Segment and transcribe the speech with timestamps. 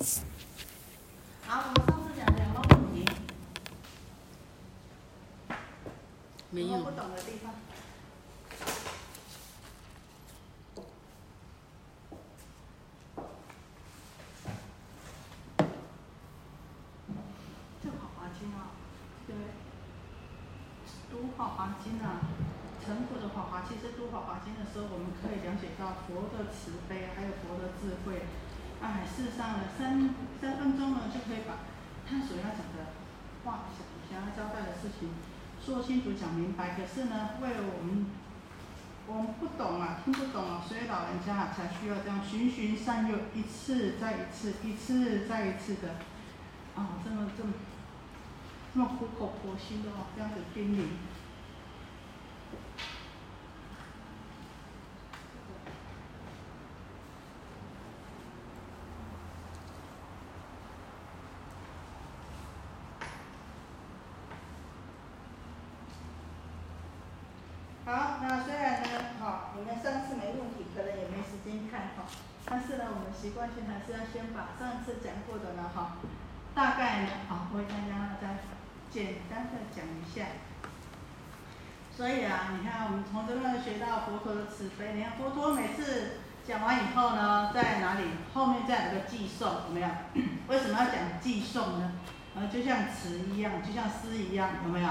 [0.00, 3.04] 好，我们上次讲的有没有问题？
[6.50, 6.90] 没有不。
[6.92, 7.52] 懂的地方？
[17.82, 18.72] 这个好华经啊，
[19.26, 19.36] 对，
[21.10, 22.22] 读好华经啊，
[22.82, 27.19] 成佛的法华，其实读好华经的时候，我们可以了解到佛的慈悲，还。
[29.20, 31.60] 事实上呢，三三分钟呢就可以把
[32.08, 32.96] 他所要讲的
[33.44, 35.10] 话、想想要交代的事情
[35.62, 36.70] 说清楚、讲明白。
[36.74, 38.06] 可是呢，为了我们
[39.06, 46.00] 我们不懂啊，听不懂啊，所以老人家才需要这样循循善诱，一次再一次，一次再一次的
[46.74, 47.52] 啊，这么这么
[48.72, 50.86] 这么苦口婆心的哦，这样子叮咛。
[67.90, 68.88] 好，那虽然呢，
[69.18, 72.06] 哈，你们上次没问题，可能也没时间看哈，
[72.46, 75.96] 但是呢，我们习惯性还是要先把上次讲过的呢，哈，
[76.54, 78.38] 大概呢，好，为大家再
[78.92, 80.26] 简单的讲一下。
[81.96, 89.88] 所以啊，你看我们从这边学到佛陀的慈悲，你看佛陀每次讲完以后呢，在哪里后面再有个寄送，有没有？
[90.46, 91.90] 为什么要讲寄送呢？
[92.36, 94.88] 呃，就像词一样，就像诗一样，有没有？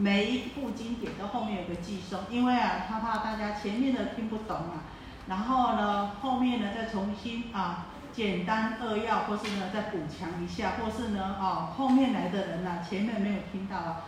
[0.00, 4.88] 每一部经典都后面有个寄颂，因为啊，他怕大家前面的听不懂啊，
[5.28, 14.04] 然后呢，后面呢再重新啊简单扼要，或是呢再补强一下，或是呢哦后面来的人呐、前面没有听到啊，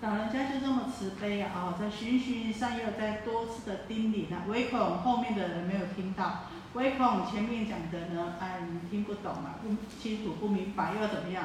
[0.00, 9.68] 老人家就这么慈悲啊，哦，在循循善诱，在多次的叮咛啊，唯恐后面的人没有听到，唯恐前面讲的呢，哎，你听不懂啊，不
[10.02, 11.44] 清楚不明白，又怎么样，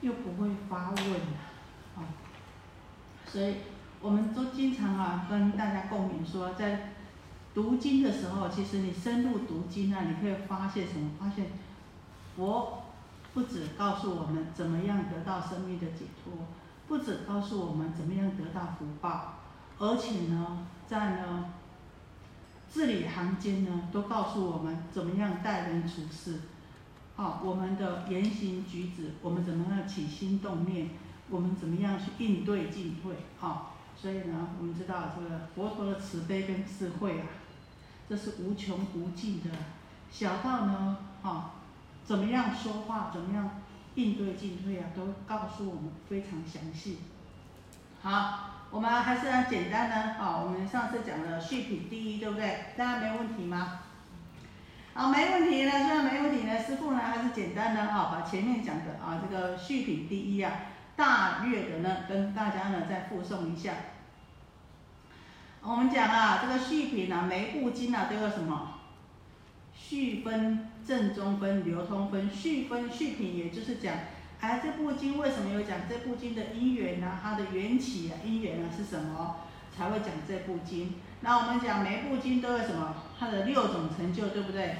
[0.00, 1.53] 又不会发问啊，
[3.34, 3.56] 所以
[4.00, 6.92] 我们都经常啊跟大家共鸣说，在
[7.52, 11.10] 读经的时候，其实你深入读经啊，你可以发现什么？
[11.18, 11.46] 发现
[12.36, 12.84] 佛
[13.32, 16.32] 不只告诉我们怎么样得到生命的解脱，
[16.86, 19.34] 不只告诉我们怎么样得到福报，
[19.80, 21.46] 而且呢，在呢
[22.70, 26.42] 字里行间呢，都告诉我们怎么样待人处事。
[27.16, 30.90] 好、我们的言行举止，我们怎么样起心动念，
[31.30, 37.26] 我们怎么样去应对进退啊、所以呢，我们知道这个佛陀的慈悲跟智慧啊，
[38.08, 39.50] 这是无穷无尽的。
[40.10, 41.54] 小到呢，啊、
[42.04, 43.62] 怎么样说话，怎么样
[43.94, 46.98] 应对进退啊，都告诉我们非常详细。
[48.02, 52.66] 好，我们还是要简单呢，啊、我们上次讲的续品第一，对不对？
[52.76, 53.80] 大家没问题吗？
[54.92, 60.52] 好，没问题呢，虽然没问题呢，师傅呢还是简单的啊，把前面讲的啊这个续品第一啊，
[60.96, 63.74] 大略的呢跟大家呢再附送一下。
[65.62, 68.74] 我们讲啊，这个续品啊，每一部经啊都有什么？
[69.74, 72.30] 续分、正中分、流通分。
[72.30, 73.94] 续分续品，也就是讲，
[74.40, 79.36] 哎，这部经为什么有讲这部经的因缘呢、它的缘起啊，因缘呢是什么，
[79.76, 80.94] 才会讲这部经？
[81.22, 82.94] 那我们讲每部经都有什么？
[83.18, 84.76] 它的六种成就，对不对？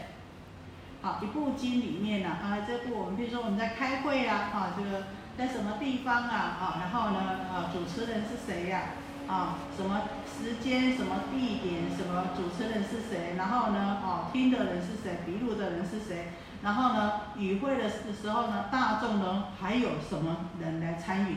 [1.01, 5.05] 好，一部经里面呢、啊，这部我们比如说我们在开会啊，啊，这个
[5.37, 7.19] 在什么地方啊，啊，然后呢，
[7.53, 8.83] 啊，主持人是谁呀、
[9.27, 9.59] 啊？
[9.77, 13.35] 什么时间、什么地点、什么主持人是谁？
[13.37, 15.19] 然后呢，哦、听的人是谁？
[15.27, 16.29] 笔录的人是谁？
[16.63, 21.37] 然后呢，与会的时时候呢，大众呢还有什么人来参与？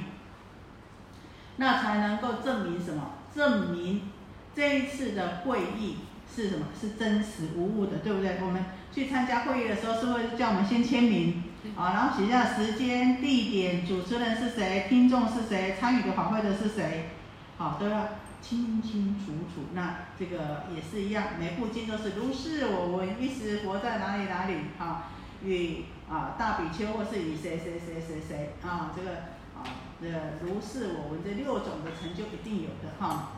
[1.55, 3.13] 那才能够证明什么？
[3.35, 4.09] 证明
[4.55, 5.97] 这一次的会议
[6.33, 6.67] 是什么？
[6.79, 8.37] 是真实无误的，对不对？
[8.43, 8.63] 我们
[8.93, 11.43] 去参加会议的时候，是不是叫我们先签名？
[11.75, 17.09] 啊，然后写下时间、地点、主持人是谁、听众是谁、参与的法会的是谁，
[17.57, 18.07] 好，都要
[18.41, 19.67] 清清楚楚。
[19.73, 25.11] 那这个也是一样，每部经都是如是我闻，一时佛在哪里哪里啊？
[25.43, 29.11] 与啊大比丘或是与谁谁谁谁谁啊，这个
[29.55, 29.61] 啊
[30.01, 33.33] 这个如是我闻这六种的成就一定有的哈。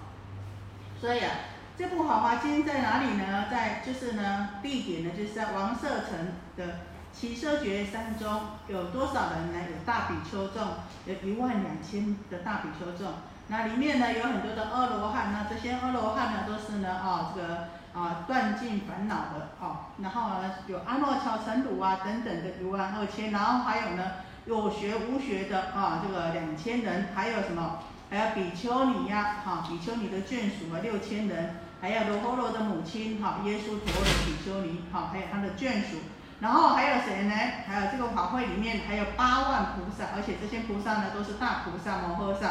[1.02, 1.32] 所以啊，
[1.78, 3.48] 这部《华华经》在哪里呢？
[3.52, 6.80] 在就是呢，地点呢就是在王舍城的
[7.20, 8.30] 奇舍觉山中，
[8.70, 9.60] 有多少人呢？
[9.70, 10.64] 有大比丘众，
[11.06, 13.12] 有一万两千的大比丘众。
[13.50, 24.12] 那里面呢有很多的阿罗汉，那这些阿罗汉呢都是呢啊这个啊断尽烦恼的哦，然后呢有阿耨乔成鲁啊等等的一万二千，然后还有呢
[24.46, 27.80] 有学无学的啊这个两千人，还有什么？
[28.10, 35.98] 还有比丘尼呀、哈、比丘尼的眷属啊六千人，还有罗侯罗的母亲哈、耶稣陀罗比丘尼哈、还有他的眷属，
[36.40, 37.36] 然后还有谁呢？
[37.68, 42.48] 还有这个法会里面还有八万菩萨，而且这些菩萨呢都是大菩萨摩诃萨。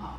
[0.00, 0.18] 好，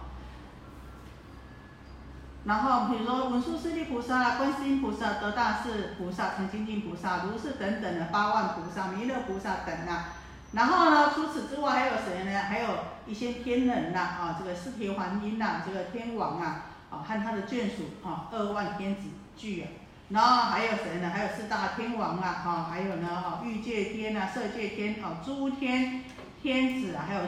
[2.46, 10.14] 然后比如说文殊师利菩萨、观世音菩萨、得大士菩萨、成精进菩萨、如是等等的八万菩萨、弥勒菩萨等啊。
[10.54, 12.40] 然后呢，除此之外还有谁呢？
[12.40, 12.70] 还有
[13.06, 19.68] 一些天人呐，啊，这个四天还音呐，这个天王啊，啊，和他的眷属啊，二万天子俱啊。
[20.10, 21.10] 然后还有谁呢？
[21.10, 26.04] 还有四大天王啊，哈，还有呢，哈，欲界天呐，色界天，哦，诸天
[26.42, 27.22] 天子啊，还有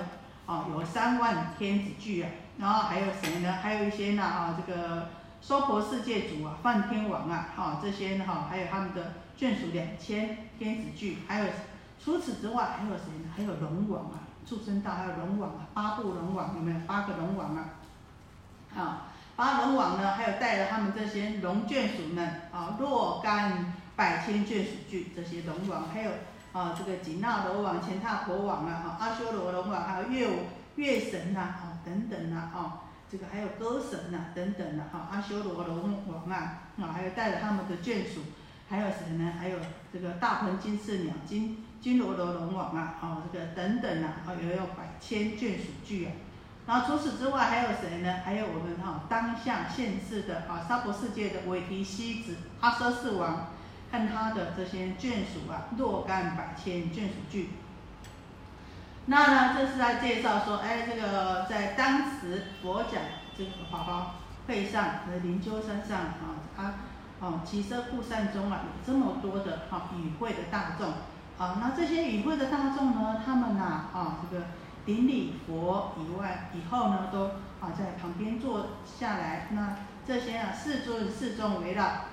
[0.45, 2.30] 哦，有三万天子聚啊。
[2.57, 3.51] 然后还有谁呢？
[3.62, 5.10] 还有一些呢，哈，这个
[5.42, 11.45] 娑婆世界主啊，梵天王啊，哈，这些呢，哈，还有他们的眷属两千天子聚，还有。
[12.04, 13.30] 除此之外还有谁呢？
[13.38, 16.80] 还有龙王啊，畜生道还有龙王啊，八部龙王有没有？
[16.88, 17.69] 八个龙王啊，
[18.75, 19.10] 啊，
[19.41, 26.11] 阿龙王呢，还有带着他们这些龙眷属们啊，若干百千眷属聚这些龙王，还有
[26.53, 30.29] 啊这个紧那罗王、乾闼婆王啊，哈阿修罗龙王，还有月
[30.75, 38.21] 月神呐，啊等等呐，啊这个还有歌神呐等等的哈阿修罗龙王啊，啊还有带着他们的眷属，
[38.69, 39.33] 还有谁呢？
[39.39, 39.57] 还有
[39.91, 41.65] 这个大鹏金翅鸟金。
[41.81, 46.11] 金罗罗龙王啊，哦，这个等等啊，哦，也有百千眷属聚啊。
[46.67, 48.19] 然后除此之外还有谁呢？
[48.23, 53.47] 还有我们哈当下现世的啊娑婆世界的韦提希子阿奢世王，
[53.91, 57.49] 看他的这些眷属啊，若干百千眷属聚。
[59.07, 63.01] 那呢，这是在介绍说，哎，这个在当时佛讲
[63.35, 64.15] 这个华华
[64.47, 66.73] 会上和灵鹫山上啊，他
[67.19, 70.93] 哦起奢布善中啊，有这么多的哈与会的大众。
[71.37, 74.45] 啊，那这些与会的大众呢，他们呐，啊，这个
[74.86, 77.25] 顶礼佛以外，以后呢，都
[77.60, 79.48] 啊在旁边坐下来。
[79.51, 82.06] 那这些啊，四尊四众围绕。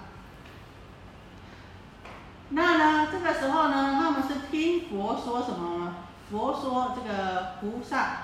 [2.51, 5.97] 那呢，这个时候呢，他们是听佛说什么呢？
[6.31, 8.19] 佛说这个菩萨，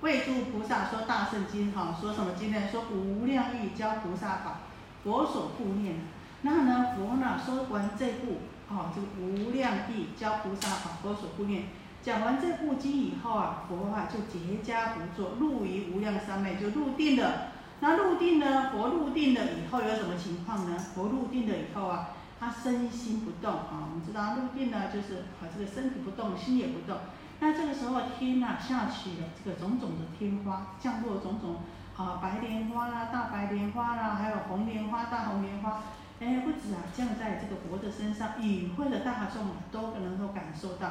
[0.00, 2.68] 为诸菩萨说大圣经，哈，说什么经呢？
[2.70, 4.60] 说无量义教菩萨法，
[5.04, 5.96] 佛所护念。
[6.42, 8.38] 那呢，佛呢说完这部。
[8.72, 11.64] 哦，这个无量意教菩萨法佛所护念，
[12.02, 17.48] 讲完这部经以后啊，佛啊就结跏趺坐，入于无量三昧，就入定了。
[17.80, 20.78] 那入定呢，佛入定了以后有什么情况呢？
[20.94, 23.88] 佛入定了以后啊，他身心不动啊。
[23.90, 26.96] 我们知道入定呢，就是啊这个身体不动，心也不动。
[27.38, 31.56] 那这个时候天呐下起了这个种种的天花，降落种种
[31.96, 35.82] 啊白莲花啦、大白莲花啦，还有红莲花、大红莲花。
[36.20, 40.86] 哎，不止啊，降在这个佛的身上，与会的大众都能够感受到，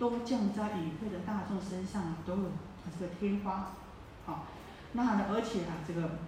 [0.00, 2.44] 都降在与会的大众身上啊，都有
[2.98, 3.72] 这个天花，
[4.26, 4.46] 好，
[4.94, 6.18] 那呢，而且啊，这个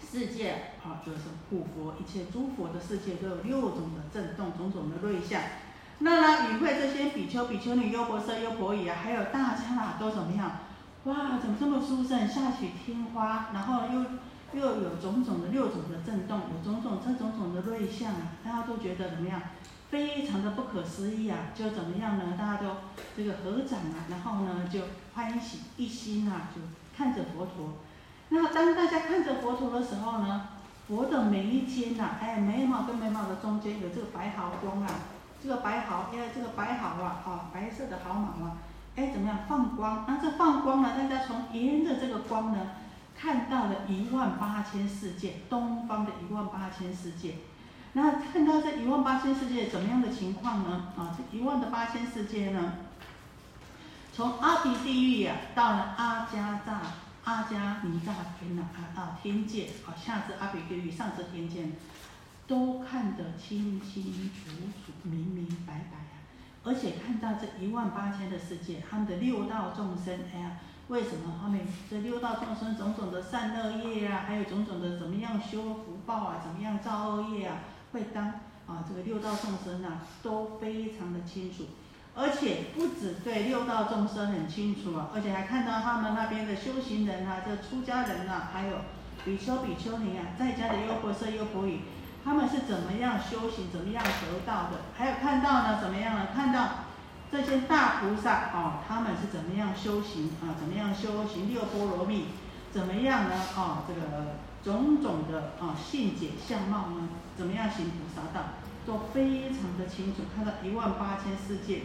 [0.00, 5.40] 世界啊，就是护佛一切诸佛的世界都有六种的震动，种种的瑞相。
[5.98, 10.50] 那呢，与会这些比丘、比丘尼、优婆塞、优婆夷啊，还有大家啊，都怎么样？
[11.04, 12.26] 哇，怎么这么殊胜？
[12.26, 14.04] 下起天花，然后又。
[14.52, 19.40] 又有种种的六种的震动，有种种这种种的瑞相啊，大家都觉得怎么样？
[19.90, 21.50] 非常的不可思议啊！
[21.54, 22.36] 就怎么样呢？
[22.38, 22.68] 大家都
[23.16, 24.80] 这个合掌啊，然后呢就
[25.14, 26.60] 欢喜一心啊，就
[26.96, 27.74] 看着佛陀。
[28.28, 30.48] 那当大家看着佛陀的时候呢，
[30.86, 34.88] 佛的眉间呐，哎，眉毛跟眉毛的中间有这个白毫光啊，
[35.42, 38.58] 这个白毫，因为这个白毫啊，啊，白色的毫毛啊，
[38.94, 40.04] 哎，怎么样放光？
[40.06, 42.58] 那这放光呢，大家从沿着这个光呢。
[43.22, 47.34] 看到了一万八千世界，东方的一万八千世界。
[47.92, 50.92] 那看到这一万八千世界怎么样的情况呢？
[50.96, 52.74] 啊，这一万的八千世界呢，
[54.12, 56.82] 从阿鼻地狱呀，到了阿迦扎
[57.24, 61.66] 阿迦尼扎天呐，啊啊天界，啊下至阿鼻地狱，上至天界，
[62.46, 64.50] 都看得清清楚
[64.86, 66.14] 楚、明明白白啊！
[66.62, 70.52] 而且看到这一万八千的世界，他们的六道众生，哎呀。
[70.88, 77.58] 为什么他们这六道众生种种的善恶业啊，还有种种的怎么样修福报啊，怎么样造恶业啊，
[77.92, 78.26] 会当
[78.66, 81.64] 啊这个六道众生啊都非常的清楚，
[82.14, 88.76] 而且不止对六道众生很清楚啊，而且还看到他们那边的修行人啊，这出家人啊，还有
[89.24, 91.80] 比丘比丘尼啊，在家的优婆塞优婆夷，
[92.24, 96.28] 他们是怎么样修行，怎么样得道的，还有看到呢，怎么样呢？
[96.34, 96.68] 看到。
[97.32, 100.58] 这些大菩萨哦，他们是怎么样修行啊？
[100.58, 102.24] 怎么样修行六波罗蜜？
[102.72, 103.36] 怎么样呢？
[103.56, 107.08] 哦，这个种种的啊性解相貌呢？
[107.36, 108.46] 怎么样行菩萨道？
[108.86, 111.82] 都非常的清楚，看到一万八千世界。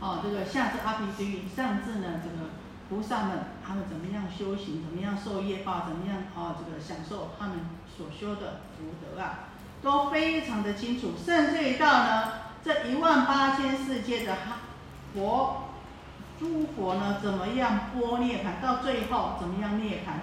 [0.00, 2.50] 哦，这个下至阿毗地狱，上至呢这个
[2.88, 4.82] 菩萨们，他们怎么样修行？
[4.82, 5.84] 怎么样受业报？
[5.86, 7.58] 怎么样哦这个享受他们
[7.96, 9.48] 所修的福德啊？
[9.82, 12.32] 都非常的清楚，甚至于到呢。
[12.64, 14.58] 这一万八千世界的哈
[15.14, 15.68] 佛
[16.38, 20.22] 诸佛呢，怎么样波涅盘，到最后怎么样涅盘，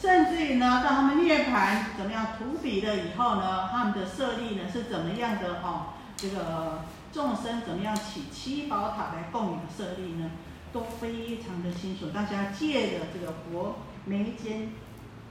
[0.00, 5.94] 甚至于呢，到他们涅槃怎么样涂笔了以后呢，他们的舍利呢是怎么样的哦？
[6.16, 10.30] 这个众生怎么样起七宝塔来供养舍利呢？
[10.72, 12.10] 都非常的清楚。
[12.10, 14.68] 大家借着这个佛眉间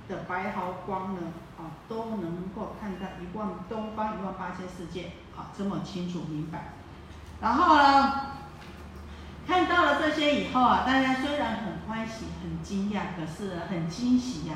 [0.09, 1.21] 的白毫光呢，
[1.57, 6.73] 啊，都能够看到一万东方一万八千世界，啊，这么清楚明白。
[7.39, 8.21] 然后呢，
[9.47, 14.55] 看到了这些以后啊，大家虽然很欢喜、很惊讶，可是很惊喜呀。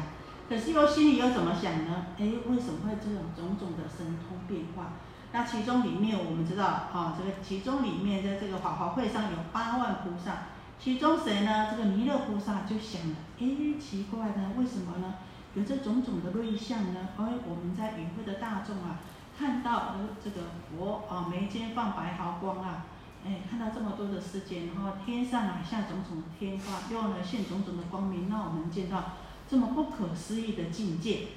[0.49, 2.07] 可是又心里又怎么想呢？
[2.19, 4.91] 哎，为什么会这种种种的神通变化？
[5.31, 11.67] 那其中里面我们知道，啊，这个其中里面在这个法华会上有八万菩萨，其中谁呢？
[11.71, 13.47] 这个弥勒菩萨就想了，哎，
[13.79, 15.13] 奇怪呢，为什么呢？
[15.53, 17.07] 有这种种的瑞相呢？
[17.17, 18.99] 哎，我们在与会的大众啊，
[19.39, 22.83] 看到这个佛啊眉间放白毫光啊，
[23.23, 29.13] 哎，看到这么多的世界，然后天上啊下种种的天花，又呢现种种的光明，让我们见到
[29.47, 31.27] 这么不可思议的境界。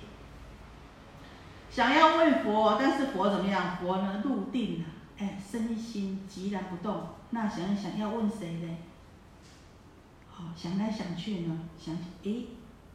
[1.71, 3.77] 想要问佛，但是佛怎么样？
[3.77, 4.85] 佛呢入定了，
[5.19, 7.09] 哎，身心寂然不动。
[7.31, 8.77] 那想想要问谁呢？
[10.31, 12.47] 好，想来想去呢，想，诶，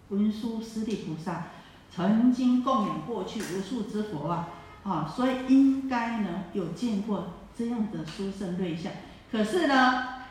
[0.07, 1.47] 文殊师利菩萨
[1.93, 4.47] 曾经供养过去无数之佛啊，
[4.83, 7.27] 啊，所以应该呢有见过
[7.59, 8.89] 这样的殊胜对象。
[9.29, 10.23] 可是呢，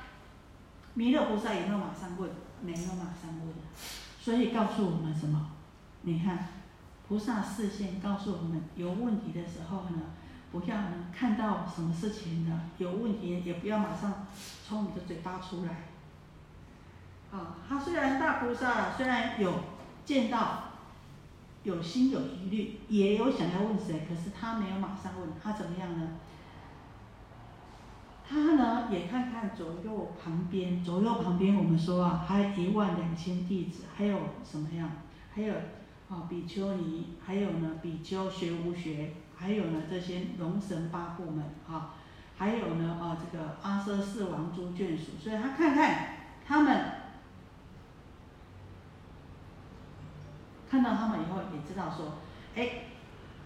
[0.95, 2.31] 弥勒菩萨有没有马上问？
[2.63, 3.55] 没有马上问。
[4.19, 5.51] 所以告诉我们什么？
[6.01, 6.49] 你看。
[7.07, 10.03] 菩萨视线告诉我们，有问题的时候呢，
[10.53, 14.27] 不要呢看到什么事情呢有问题，也不要马上
[14.67, 15.87] 从你的嘴巴出来。
[17.31, 19.55] 啊，他虽然大菩萨，虽然有
[20.05, 20.65] 见到，
[21.63, 26.09] 有心有疑虑，也有想要问谁，可是他没有马上问，他怎么样呢？
[28.29, 34.91] 他呢也看看左右旁边，左右旁边我们说啊，还有一万两千弟子，还有什么样？
[35.35, 35.55] 还有。
[36.11, 41.97] 啊，比丘尼，还有呢，比丘学无学，还有呢，这些龙神八部们啊，
[42.39, 46.15] 还有呢，啊，这个阿舍四王诸眷属，所以他看看
[46.47, 46.93] 他们，
[50.71, 52.15] 看到他们以后也知道说，
[52.57, 52.85] 哎，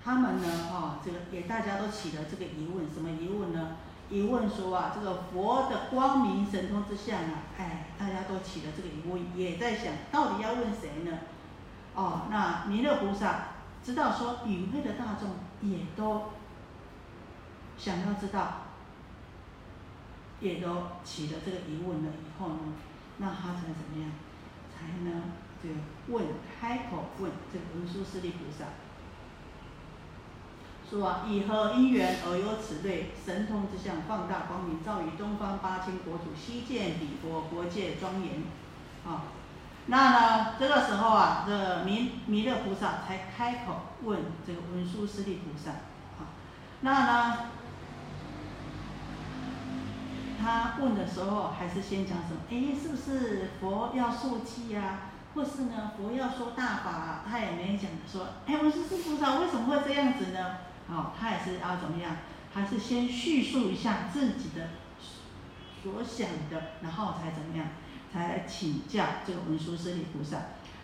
[0.04, 3.76] 他们呢，啊，这个给大家都起了这个疑问，什么疑问呢？
[4.12, 11.19] 疑问说啊，这个佛的光明神通之相啊，哎，大家都起了这个疑问，也在想到底要问谁呢？
[11.95, 13.47] 哦，那弥勒菩萨
[13.83, 15.31] 知道说与会的大众
[15.62, 16.25] 也都
[17.78, 18.66] 想要知道，
[20.40, 22.59] 也都起了这个疑问了以后呢，
[23.16, 24.11] 那他才怎么样？
[24.75, 25.23] 才能
[25.62, 25.75] 这个
[26.09, 26.26] 问
[26.61, 28.64] 开口问这个文殊师利菩萨，
[30.92, 38.42] 说啊，以何因缘而有此类神通之相，放大光明，照于东方八千国土，悉见彼佛国界庄严，
[39.06, 39.25] 啊。
[39.87, 40.54] 那呢？
[40.61, 45.70] 这个时候啊，这弥弥勒菩萨才开口问这个文殊师利菩萨，
[46.20, 46.37] 啊，
[46.82, 47.38] 那呢，
[50.38, 52.40] 他问的时候还是先讲什么？
[52.50, 55.11] 哎，是不是佛要受记呀？
[55.34, 57.25] 或是呢，佛要说大法？
[57.28, 60.58] 他也没讲说，哎，文殊师菩萨为什么会这样子呢？
[60.88, 62.16] 好，他也是要怎么样？
[62.54, 64.68] 还是先叙述一下自己的
[65.82, 67.66] 所想的，然后才怎么样？
[68.12, 70.36] 才请教这个文殊师利菩萨。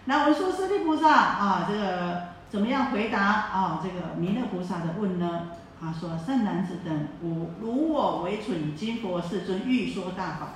[0.07, 3.81] 那文殊师利菩萨啊，这个怎么样回答啊？
[3.83, 5.51] 这个弥勒菩萨的问呢？
[5.79, 10.49] 啊，说善男子等，吾如我为蠢，今佛世尊欲说大法。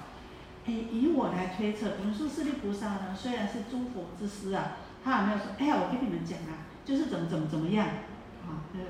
[0.65, 4.73] 哎，以我来推测，文殊师利菩萨呢，虽然是诸佛之师啊，
[5.05, 7.87] 他有没有说，哎呀，我跟你们讲啊，就是怎么怎么怎么样
[8.47, 8.65] 啊？
[8.73, 8.83] 对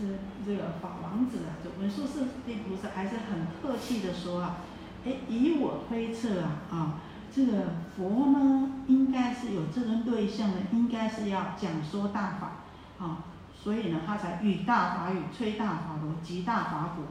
[0.00, 0.06] 这
[0.46, 4.56] 这个法王子啊，这文殊师利菩萨还是很客气的说啊。
[5.04, 6.94] 哎，以我推测啊，啊，
[7.34, 7.52] 这个
[7.96, 12.52] 佛呢，应该是有这个对象的，应该是要讲说大法，
[12.98, 17.04] 啊，所以呢，他才语大法语，吹大法螺，集大法鼓，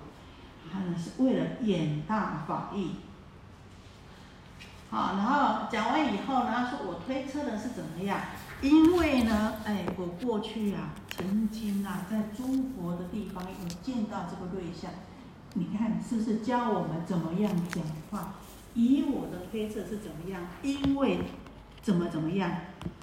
[0.71, 2.91] 他呢是为了演大法义。
[4.91, 8.19] 好，然后讲完以后呢，他说我推测的是怎么样？
[8.61, 14.91] 因为呢，哎，我过去啊，曾经啊，在中国的地方有见到这个对象。
[15.53, 18.33] 你看，是不是教我们怎么样讲话？
[18.73, 20.45] 以我的推测是怎么样？
[20.61, 21.19] 因为
[21.81, 22.51] 怎么怎么样？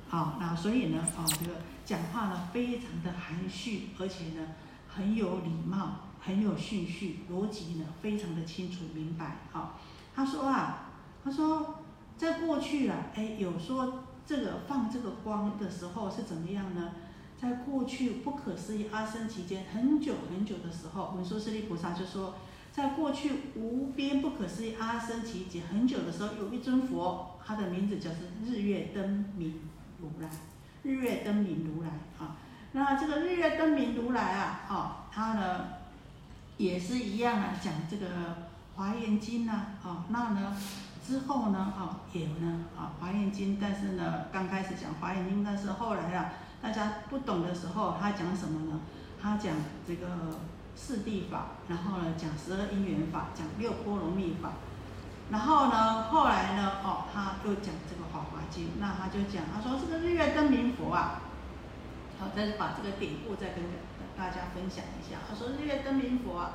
[0.09, 1.53] 好，那所以呢，哦，这个
[1.87, 4.49] 讲话呢非常的含蓄，而且呢
[4.87, 9.39] 很有礼貌，很有顺序，逻辑呢非常的清楚明白。
[9.51, 9.81] 好，
[10.15, 10.91] 他说啊，
[11.25, 11.77] 他说
[12.19, 16.93] 在过去啊，哎，有说这个放这个光的时候是怎么样呢？
[17.41, 22.35] 在过去不可思议阿僧期间，很久很久的时候，文殊师利菩萨就说
[22.73, 29.61] ：“在过去无边不可思议阿僧祇间很久的时候，有一尊佛，他的名字叫做日月灯明
[30.01, 30.29] 如来。
[30.83, 32.37] 日月灯明如来啊，
[32.73, 35.67] 那这个日月灯明如来啊，哦，他呢
[36.57, 38.07] 也是一样啊，讲这个
[38.77, 40.57] 华严经呐，哦，那呢
[41.07, 48.81] 之后呢，哦，有呢，啊，华严经，但是呢，刚开始讲华严经，但是后来啊，大家不懂的时候，他讲什么呢？
[49.23, 49.55] 他讲
[49.87, 50.07] 这个
[50.75, 54.51] 四谛法，然后呢讲十二因缘法，讲六波罗蜜法，
[55.31, 61.21] 然后呢后来呢，哦，他又讲这个法华经，那他就讲，他说这个日月灯明佛啊，
[62.19, 63.63] 好，再把这个典故再跟
[64.17, 65.19] 大家分享一下。
[65.29, 66.51] 他说日月灯明佛啊，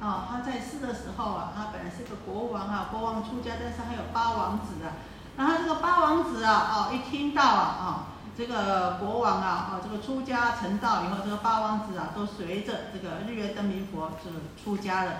[0.00, 4.96] 啊，他在世的时候啊，他本来是个国王啊，国王出家，但是还有八王子啊，
[5.36, 8.06] 然后这个八王子啊，哦，一听到啊，啊。
[8.38, 14.28] 这个国王啊，哦，这个出家成道以后，这个八王子啊，都随着这个日月灯明佛是
[14.62, 15.12] 出家了。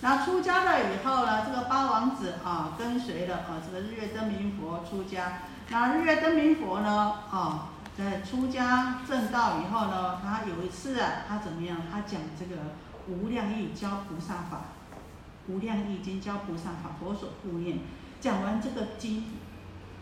[0.00, 5.42] 那出家了以后呢，这个八王子啊，跟随了啊，这个日月灯明佛出家。
[5.68, 11.76] 那日月灯明佛呢，啊，在出家正道以后呢，他有一次啊，他怎么样？
[11.92, 12.56] 他讲这个
[13.08, 14.64] 无量义教菩萨法，
[15.48, 17.78] 无量义经教菩萨法，佛所护念。
[18.20, 19.24] 讲完这个经。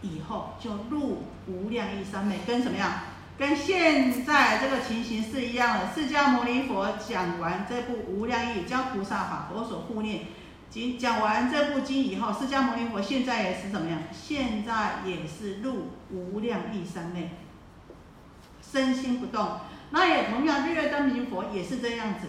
[0.02, 2.92] 以后就入无量义三昧，跟什么样？
[3.38, 5.92] 跟现在这个情形是一样的。
[5.92, 10.26] 释迦牟尼佛讲完这部无量义教菩萨法，佛所护念
[10.70, 14.00] 经讲完这部经以后，释迦牟尼佛现在也是怎么样？
[14.12, 17.30] 现在也是入无量义三昧，
[18.60, 19.60] 身心不动。
[19.90, 22.28] 那也同样，日月灯明佛也是这样子，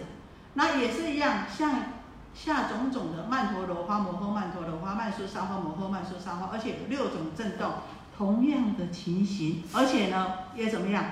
[0.58, 1.96] 那也是一样，像。
[2.34, 7.72] 下种种的曼陀罗花、摩诃曼陀罗花、曼殊沙花、摩诃曼殊沙花，而且有六种震动，
[8.16, 11.04] 同样的情形，而且呢也怎么样？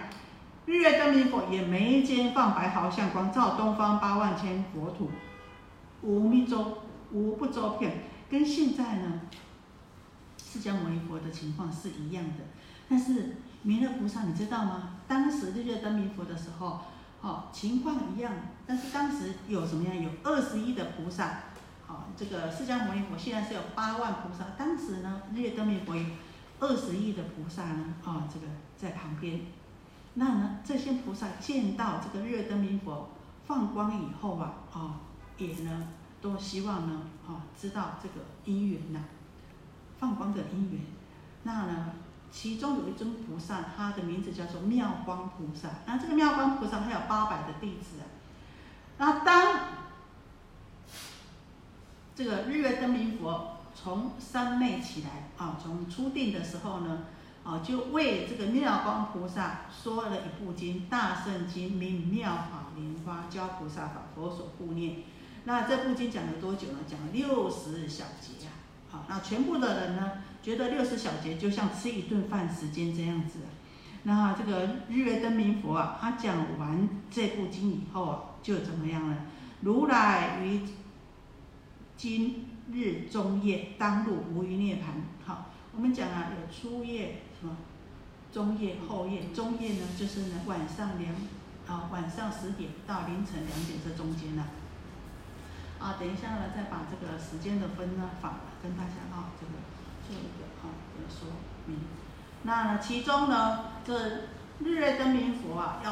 [0.66, 5.10] 日月灯明佛也眉间放白毫相光，照东方八万千国土，
[6.02, 6.78] 无密周，
[7.10, 9.22] 无不周遍，跟现在呢
[10.40, 12.44] 释迦牟尼佛的情况是一样的。
[12.88, 14.90] 但是弥勒菩萨你知道吗？
[15.08, 16.82] 当时日月灯明佛的时候。
[17.26, 18.32] 哦，情况一样，
[18.68, 20.00] 但是当时有什么样？
[20.00, 21.40] 有二十亿的菩萨，
[21.84, 26.04] 好，这个释迦牟尼佛现在是有八万菩萨，当时呢，日月灯明佛有
[26.60, 29.40] 二十亿的菩萨呢，啊，这个在旁边，
[30.14, 33.08] 那呢，这些菩萨见到这个日月灯明佛
[33.44, 35.00] 放光以后啊，啊，
[35.36, 35.88] 也呢，
[36.22, 39.00] 都希望呢，啊，知道这个因缘呐，
[39.98, 40.80] 放光的因缘，
[41.42, 41.90] 那呢？
[42.30, 45.68] 其中有一尊菩萨，他的名字叫做妙光菩萨。
[45.86, 48.04] 那这个妙光菩萨他有八百的弟子啊。
[48.98, 49.60] 那当
[52.14, 57.04] 这个日月灯明佛从三昧起来啊，从初定的时候呢，
[57.44, 65.04] 啊，就为这个妙光菩萨说了一部经《大圣经》，名妙法莲花教菩萨法，佛所护念。
[65.44, 66.78] 那这部经讲了多久呢？
[66.88, 68.65] 讲了六十小节啊。
[69.08, 70.12] 那全部的人呢？
[70.42, 73.40] 觉得六十小节就像吃一顿饭时间这样子，
[74.04, 79.16] 那这个日月灯明佛啊，他讲完这部经以后啊，就怎么样呢？
[79.62, 80.60] 如来于
[81.96, 85.02] 今日中夜当入无余涅盘。
[85.24, 87.56] 好，我们讲啊，有初夜什么，
[88.32, 89.24] 中夜、后夜。
[89.34, 91.12] 中夜呢，就是呢晚上两
[91.66, 94.44] 啊晚上十点到凌晨两点这中间呢。
[95.80, 98.34] 啊，等一下呢，再把这个时间的分呢法
[98.66, 99.54] 跟大家啊这个。
[100.06, 101.34] 做一个啊，这个说
[101.66, 101.78] 明。
[102.44, 103.98] 那其中呢，这
[104.60, 105.90] 日月灯明佛啊，要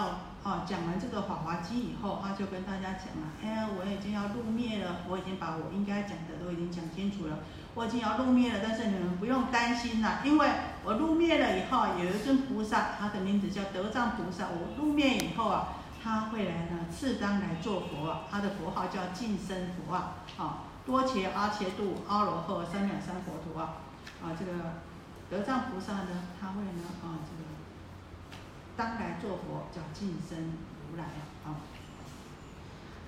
[0.48, 7.38] 啊讲完这个《法华经》以后，他就跟大家讲了：哎，我已经要入灭了，我已经把我应该讲的都已经讲清楚了，
[7.74, 8.60] 我已经要入灭了。
[8.62, 10.48] 但是你们不用担心啦，因为
[10.84, 14.46] 我入灭了以后，有一尊菩萨，他的名字叫德藏菩萨。
[14.46, 23.76] 我入灭以后啊，他会来呢，次当来做佛，他的佛号叫净身佛啊，啊，多伽阿切度阿罗诃三藐三佛陀啊。
[24.22, 24.52] 啊，这个
[25.30, 26.08] 德藏菩萨呢，
[26.40, 27.50] 他会呢，啊，这个
[28.76, 30.52] 当来做佛，叫净身
[30.90, 31.04] 如来
[31.44, 31.56] 啊。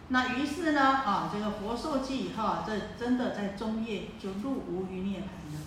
[0.08, 5.60] 那于是呢，啊，这个佛受记以后啊，这真的在中夜就入无余涅盘了。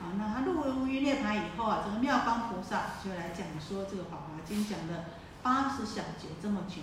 [0.00, 5.04] 啊，那他入无余涅盘以后啊，这个妙方菩萨就来讲说这个《法华经》讲的
[5.42, 6.76] 八十小节这么久。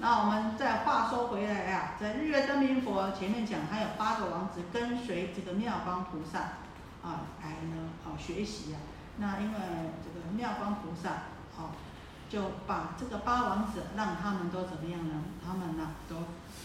[0.00, 6.58] 那我们再话说回来啊，在日月灯明佛前面讲，还有八个王子跟随这个妙方菩萨。
[7.02, 8.76] 啊，来呢，好学习啊。
[9.16, 9.58] 那因为
[10.04, 11.72] 这个妙光菩萨，好，
[12.28, 15.14] 就把这个八王子让他们都怎么样呢？
[15.42, 16.16] 他们呢都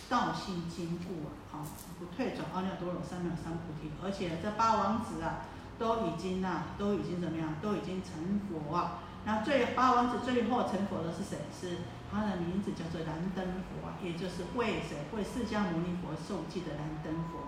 [0.10, 1.60] 道心坚固啊，好，
[2.00, 3.92] 不退转阿耨多罗三藐三菩提。
[4.04, 5.44] 而且这八王子啊，
[5.80, 7.56] 都已经啊，都已经怎么样？
[7.62, 9.00] 都已经成佛啊。
[9.24, 11.38] 那最八王子最后成佛的是谁？
[11.58, 11.78] 是
[12.12, 15.06] 他的名字叫做燃灯佛，也就是为谁？
[15.16, 17.40] 为释迦牟尼佛受记的燃灯佛。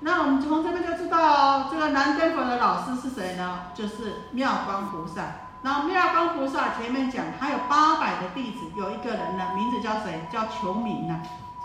[0.00, 3.66] 那我们从这边就知道，这个燃灯佛的老师是谁呢？
[3.74, 5.22] 就是妙光菩萨。
[5.62, 10.20] 那妙光菩萨前面讲，他有八百的弟子，有一个人呢，名字叫谁？
[10.32, 11.20] 叫求名呐。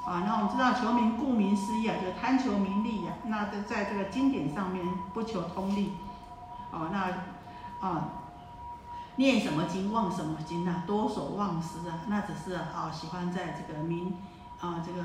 [0.05, 3.13] 啊，那我们知道求名，顾名思义啊，就是贪求名利呀。
[3.25, 5.93] 那在在这个经典上面不求通利。
[6.71, 8.09] 哦，那啊。
[9.15, 10.83] 念什么经忘什么经呐？
[10.87, 14.17] 多所忘失啊，那只是啊喜欢在这个名
[14.59, 15.03] 啊这个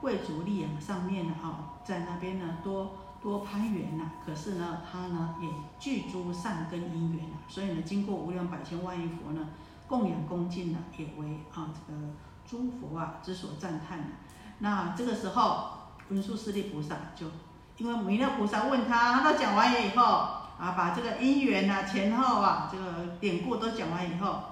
[0.00, 4.12] 贵族利养上面呢啊，在那边呢多多攀缘呐。
[4.24, 5.48] 可是呢，他呢也
[5.80, 9.48] 具诸善根因缘啊，所以呢，经过无量百千万亿佛呢
[9.88, 11.98] 供养恭敬呢，也为啊这个
[12.46, 13.98] 诸佛啊之所赞叹
[14.60, 15.70] 那这个时候，
[16.10, 17.26] 文殊师利菩萨就
[17.76, 20.37] 因为弥勒菩萨问他，他讲完了以后。
[20.58, 24.42] 啊，把这个因缘呐、前后啊、这个典故都讲完以后，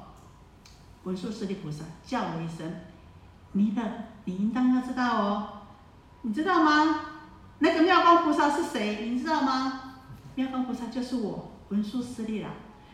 [1.03, 2.73] 文殊师利菩萨叫我一声
[3.51, 3.83] ：“弥勒，
[4.25, 5.49] 你应当要知道哦，
[6.23, 7.01] 你知道吗？
[7.59, 9.09] 那个妙光菩萨是谁？
[9.11, 9.95] 你知道吗？
[10.37, 12.51] 妙光菩萨就是我文殊师利啦。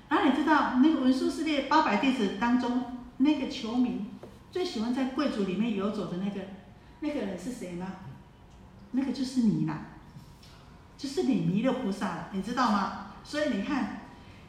[0.08, 2.84] 那你知道那个文殊师利八百弟子当中
[3.18, 4.06] 那个求名
[4.50, 6.40] 最喜欢在贵族里面游走的那个
[7.00, 7.86] 那个人是谁吗？
[8.92, 9.78] 那个就是你啦。”
[10.98, 13.01] 就是你弥勒菩萨，你知道吗？
[13.24, 14.00] 所以你看，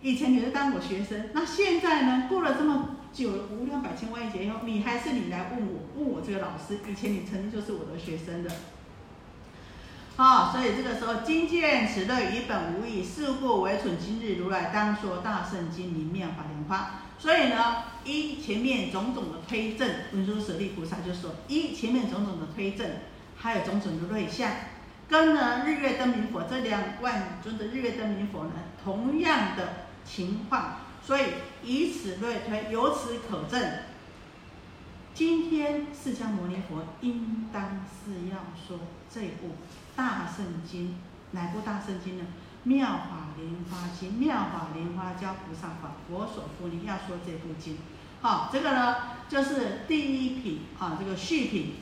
[0.01, 2.25] 以前你是当我学生，那现在呢？
[2.27, 6.79] 过了这么久，无量百千万亿劫以后，你还是你来问我，问我这个老师。
[6.89, 8.51] 以前你曾经就是我的学生的，
[10.17, 13.97] 啊，所以这个时候，今见此乐以本无异，是故为蠢。
[13.97, 17.01] 今日如来当说大圣经明妙法莲花。
[17.19, 22.85] 所以呢，一前面种种的推证，文殊舍利菩萨就说，一前面种种的推证，
[23.37, 24.51] 还有种种的瑞相。
[25.09, 28.51] 跟呢日月灯明佛这两万尊的日月灯明佛呢，
[28.83, 31.23] 同样的情况，所以
[31.63, 33.61] 以此类推，由此可证，
[35.13, 38.79] 今天释迦牟尼佛应当是要说
[39.13, 39.55] 这部
[39.95, 40.97] 大圣经，
[41.31, 42.25] 哪部大圣经呢？
[42.63, 47.77] 妙法莲花经，妙法莲花教菩萨法，佛所护念，要说这部经。
[48.21, 48.95] 好，这个呢
[49.27, 51.75] 就是第一品啊，这个序品。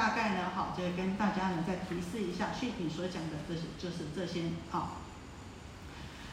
[0.00, 4.92] 大概呢，好，就跟大家呢再提示一下，续品所讲的这些就是这些啊。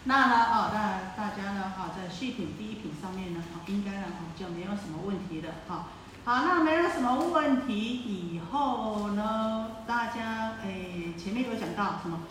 [0.06, 5.88] 那呢，哦，那大家呢，哈，在续品第一品上面呢，啊，应该呢，哦，就没有什么问题了，哈。
[6.24, 12.22] 好，那没有什么问题以后呢，大家诶，前面有讲到什么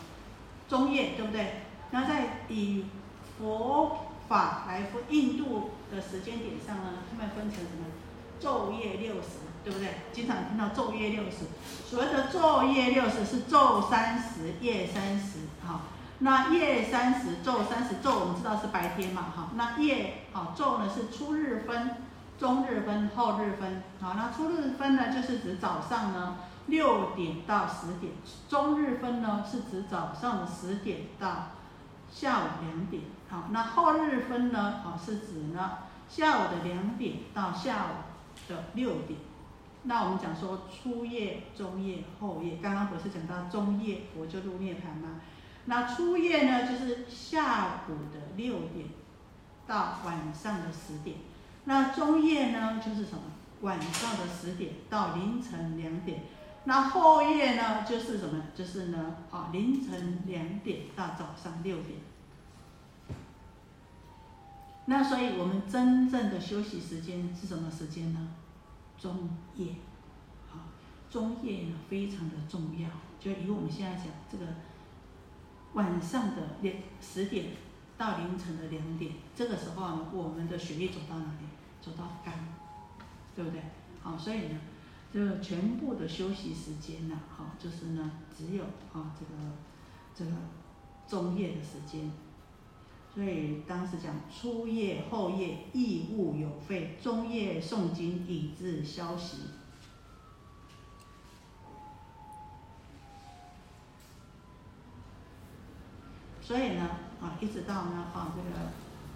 [0.70, 1.64] 中叶，对不对？
[1.90, 2.87] 那在以
[3.38, 7.85] 佛法来分印度的时间点上呢，他们分成什么
[8.40, 9.44] 昼夜六十。
[9.66, 9.88] 对不对？
[10.12, 11.38] 经常听到昼夜六十，
[11.90, 15.40] 所谓的昼夜六十是昼三十，夜三十。
[15.66, 15.81] 好，
[16.20, 19.48] 那夜三十，昼三十，昼我们知道是白天嘛，哈。
[19.57, 21.96] 那夜，好，昼呢是初日分、
[22.38, 23.83] 中日分、后日分。
[24.00, 28.12] 好，那初日分呢就是指早上呢六点到十点，
[28.48, 31.48] 中日分呢是指早上的十点到
[32.09, 33.02] 下午两点。
[33.29, 39.18] 好，那后日分呢，好是指呢下午的两点到下午的六点。
[39.88, 45.20] 那我们讲说初夜、中夜、后夜，刚刚不是讲到中夜佛就入涅盘吗？
[45.66, 48.87] 那初夜呢，就是下午的六点
[49.66, 51.16] 到晚上的十点。
[51.64, 53.20] 那中夜呢，就是什么？
[53.62, 56.22] 晚上的十点到凌晨两点。
[56.64, 58.42] 那后夜呢，就是什么？
[58.55, 61.99] 就是呢，啊，凌晨两点到早上六点。
[64.87, 68.29] 那所以我们真正的休息时间是什么时间呢？
[68.98, 69.74] 中夜，
[70.48, 70.59] 好，
[71.11, 72.88] 中夜呢非常的重要。
[73.18, 74.44] 就以我们现在讲这个
[75.74, 77.46] 晚上的两十点
[77.98, 81.46] 到凌晨的两点，这个时候呢，我们的血液走到哪里？
[81.80, 82.35] 走到肝，
[83.35, 83.61] 对不对？
[84.02, 84.59] 好，所以呢，
[85.12, 89.52] 这个全部的休息时间呢，好，就是呢，只有啊这个
[90.14, 90.30] 这个
[91.06, 92.11] 中夜的时间。
[93.16, 99.38] 所以当时讲初夜、后夜亦物有废，中夜诵经以致消息。
[106.42, 106.90] 所以呢，
[107.22, 108.68] 啊，一直到呢，啊，这个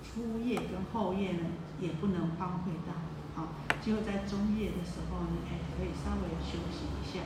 [0.02, 1.40] 初夜跟后夜呢，
[1.78, 3.48] 也不能荒废到，啊，
[3.84, 7.22] 只有在中夜的时候呢，哎，可以稍微休息一下。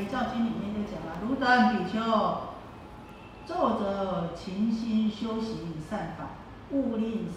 [0.02, 2.00] 《遗照经》里面就讲了：汝等比丘，
[3.46, 5.58] 昼则勤心修习
[5.90, 6.30] 善法，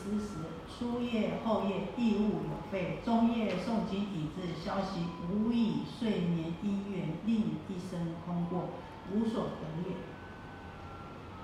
[0.06, 0.30] 勿令失时；
[0.68, 8.70] 初夜、后夜亦勿有废；中夜诵经以致消息，无以睡眠医院令一生空过。
[9.12, 9.96] 无所得也。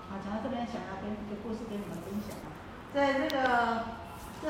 [0.10, 2.48] 好，讲到这边，想要跟一个故事跟你们分享啊，
[2.94, 3.84] 在这个
[4.42, 4.48] 这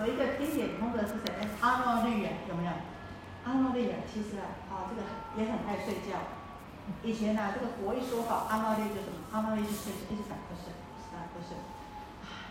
[0.00, 1.48] 有一个听点通的是谁？
[1.60, 2.72] 阿诺律啊，有没有？
[3.44, 5.02] 阿诺律啊，其实啊，啊这个
[5.36, 6.16] 也很爱睡觉。
[7.02, 9.20] 以前呢，这个佛一说好，阿诺律就什么？
[9.32, 10.72] 阿诺律就睡，一直打瞌睡，
[11.12, 11.56] 打瞌睡。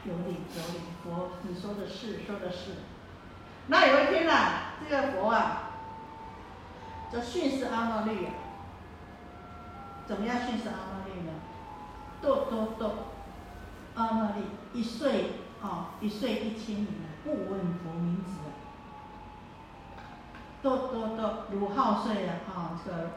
[0.06, 2.72] 有理有理，佛你说的是，说的是。
[3.68, 4.34] 那有一天呢，
[4.82, 5.72] 这个佛啊，
[7.12, 8.32] 就训示阿莫律啊，
[10.06, 11.32] 怎么样训示阿莫律呢？
[12.22, 12.96] 多多多，
[13.96, 16.90] 阿莫律一岁啊，一岁一千年，
[17.24, 18.32] 不问佛名字。
[20.62, 23.12] 多多多，如好岁啊，啊，这个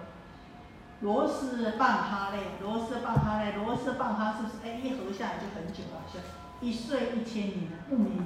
[1.01, 4.55] 螺丝棒哈嘞，螺丝棒哈嘞，螺丝棒哈是不是？
[4.65, 6.23] 哎，一合下来就很久了，像
[6.61, 8.17] 一睡一千年，不眠。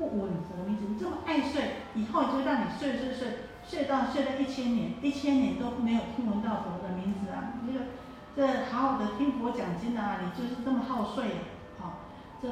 [0.00, 7.60] 不稳佛名字，你这么爱睡，以后就让你睡睡睡，睡到睡了一千年，一千年都没有听闻到佛的名字啊！
[7.66, 7.84] 这个
[8.34, 11.44] 这好好的听佛讲经啊，你就是这么好睡啊！
[11.78, 11.98] 好，
[12.40, 12.48] 这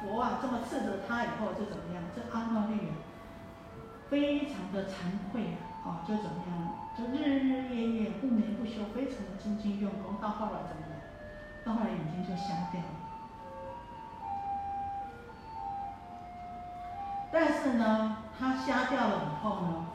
[0.00, 2.02] 佛啊这么斥责他以后就怎么样？
[2.16, 2.96] 这阿耨律啊，
[4.08, 5.84] 非常的惭愧啊！
[5.84, 6.72] 哦，就怎么样？
[6.96, 10.96] 就日日夜夜不眠不休，非常的精进用功，到后来怎么样？
[11.62, 13.09] 到后来眼睛就瞎掉了。
[17.32, 19.86] 但是呢，他瞎掉了以后呢，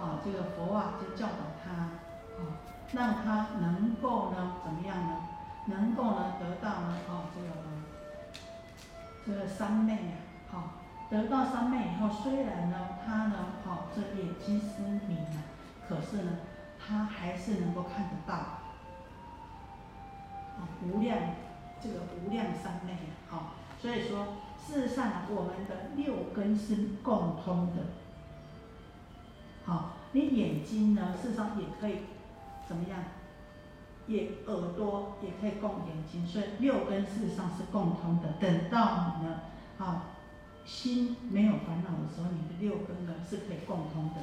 [0.00, 2.56] 啊，这个佛啊就教导他，啊，
[2.92, 5.28] 让他能够呢怎么样呢？
[5.66, 7.48] 能够呢得到呢，啊，这个
[9.26, 10.16] 这个三昧啊，
[10.50, 10.70] 好，
[11.10, 15.42] 得到三昧以后，虽然呢他呢，好，这眼睛失明了，
[15.86, 16.38] 可是呢，
[16.78, 18.34] 他还是能够看得到，
[20.56, 21.18] 啊，无量
[21.82, 23.42] 这个无量三昧啊，好，
[23.78, 24.26] 所以说。
[24.66, 27.82] 事实上，我们的六根是共通的。
[29.64, 32.02] 好，你眼睛呢，事实上也可以
[32.68, 32.98] 怎么样？
[34.06, 38.32] 也耳朵也可以供眼睛，所以六根事实上是共通的。
[38.40, 39.40] 等到你呢，
[39.78, 40.02] 啊，
[40.64, 44.20] 心没有烦恼的时候，你的六根呢是可以共通的。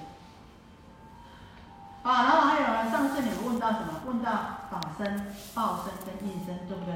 [2.10, 3.88] 啊，然后还有呢，上次你们问到什么？
[4.08, 4.32] 问到
[4.70, 6.94] 法身、报身跟应身，对不对？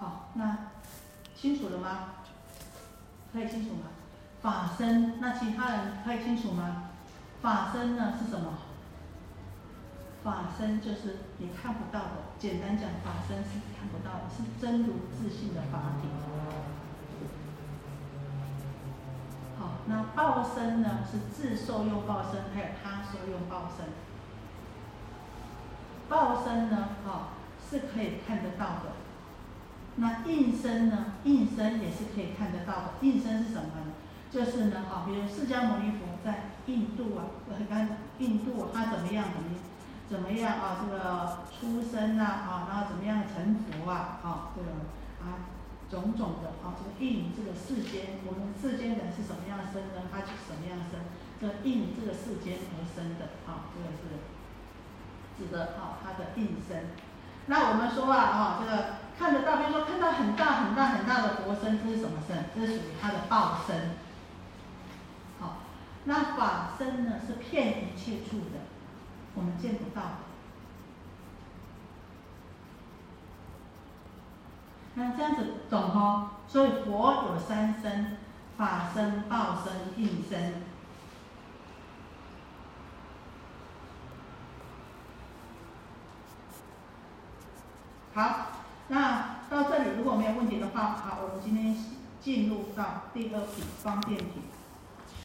[0.00, 0.56] 好，那
[1.36, 2.14] 清楚了吗？
[3.32, 3.86] 可以清楚吗？
[4.42, 6.90] 法身，那其他人可以清楚吗？
[7.40, 8.58] 法身呢是什么？
[10.22, 12.10] 法身就是你看不到的。
[12.38, 16.08] 简单讲，法身是看不到的，是真如自信的法体。
[19.58, 23.86] 好，那报身呢是自受用报身，还有他受用报身。
[26.08, 27.38] 报身呢，啊，
[27.70, 29.01] 是可以看得到的。
[29.96, 31.14] 那应身呢？
[31.24, 32.92] 应身也是可以看得到的。
[33.02, 33.92] 应身是什么呢？
[34.30, 39.26] 就是呢，哈，比如释迦牟尼佛在印度啊，很干，印度他怎么样？
[39.28, 39.52] 怎么
[40.08, 40.80] 怎么样啊？
[40.80, 44.20] 这个出生啊，啊，然后怎么样成佛啊？
[44.24, 44.72] 啊，这个
[45.20, 45.52] 啊，
[45.90, 50.08] 种种的啊，这个应这个世间，我们世间人是什么样生呢？
[50.10, 51.00] 他是什么样生？
[51.38, 54.16] 这应这个世间而生的啊，这个是
[55.36, 56.86] 指的啊，他的应身。
[57.46, 59.02] 那我们说啊，啊，这个。
[59.18, 62.46] 看得到，比如说看到很大很大很大的佛身，这是什么身？
[62.56, 63.90] 这是属于他的报身。
[65.38, 65.58] 好，
[66.04, 68.58] 那法身呢是骗一切处的，
[69.34, 70.02] 我们见不到。
[74.94, 76.30] 那这样子懂吼？
[76.48, 78.16] 所以佛有三身：
[78.56, 80.54] 法身、报身、应身。
[88.14, 88.48] 好。
[88.88, 91.74] 那到这里如果没有问题的话，好，我们今天
[92.20, 94.51] 进入到第二题方便题。